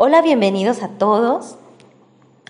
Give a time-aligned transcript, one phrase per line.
[0.00, 1.56] Hola, bienvenidos a todos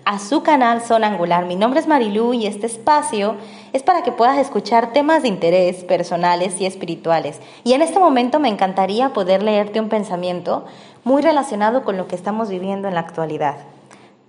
[0.05, 1.47] a su canal Zona Angular.
[1.47, 3.37] Mi nombre es Marilu y este espacio
[3.73, 7.39] es para que puedas escuchar temas de interés personales y espirituales.
[7.63, 10.65] Y en este momento me encantaría poder leerte un pensamiento
[11.03, 13.55] muy relacionado con lo que estamos viviendo en la actualidad.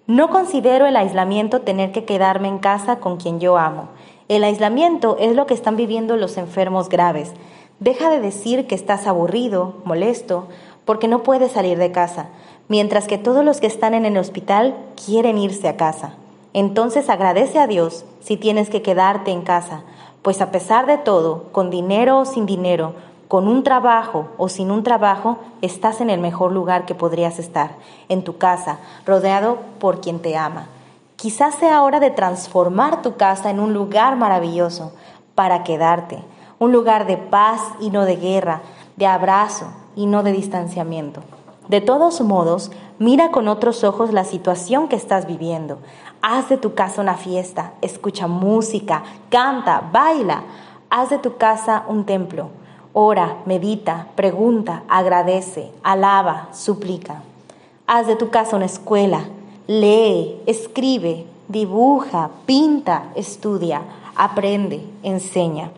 [0.06, 3.90] No considero el aislamiento tener que quedarme en casa con quien yo amo.
[4.28, 7.34] El aislamiento es lo que están viviendo los enfermos graves.
[7.80, 10.48] Deja de decir que estás aburrido, molesto,
[10.90, 12.26] porque no puedes salir de casa
[12.66, 14.74] mientras que todos los que están en el hospital
[15.06, 16.14] quieren irse a casa.
[16.52, 19.82] Entonces agradece a Dios si tienes que quedarte en casa,
[20.22, 22.94] pues a pesar de todo, con dinero o sin dinero,
[23.28, 27.76] con un trabajo o sin un trabajo, estás en el mejor lugar que podrías estar,
[28.08, 30.66] en tu casa, rodeado por quien te ama.
[31.14, 34.90] Quizás sea hora de transformar tu casa en un lugar maravilloso
[35.36, 36.18] para quedarte,
[36.58, 38.62] un lugar de paz y no de guerra,
[38.96, 39.68] de abrazo
[40.00, 41.20] y no de distanciamiento.
[41.68, 45.76] De todos modos, mira con otros ojos la situación que estás viviendo.
[46.22, 50.44] Haz de tu casa una fiesta, escucha música, canta, baila.
[50.88, 52.48] Haz de tu casa un templo.
[52.94, 57.22] Ora, medita, pregunta, agradece, alaba, suplica.
[57.86, 59.24] Haz de tu casa una escuela.
[59.66, 63.82] Lee, escribe, dibuja, pinta, estudia,
[64.16, 65.72] aprende, enseña.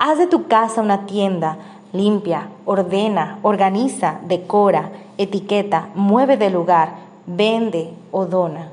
[0.00, 1.58] Haz de tu casa una tienda
[1.92, 6.94] limpia, ordena, organiza, decora, etiqueta, mueve de lugar,
[7.26, 8.72] vende o dona.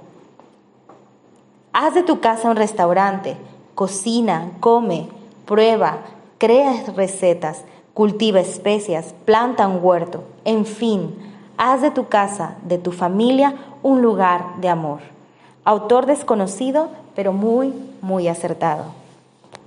[1.73, 3.37] Haz de tu casa un restaurante,
[3.75, 5.07] cocina, come,
[5.45, 5.99] prueba,
[6.37, 11.15] crea recetas, cultiva especias, planta un huerto, en fin,
[11.57, 14.99] haz de tu casa, de tu familia, un lugar de amor.
[15.65, 18.85] Autor desconocido, pero muy, muy acertado.